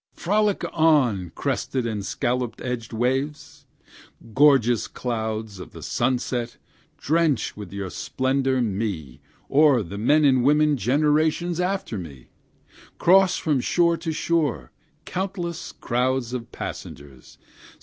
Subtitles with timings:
[0.13, 3.67] Frolic on, crested and scallop edged waves!
[4.33, 6.57] Gorgeous clouds of the sunset,
[6.97, 12.29] drench with your splendour me, or the men and women generations after me!
[12.97, 14.71] Cross from shore to shore,
[15.05, 17.37] countless crowds of passengers!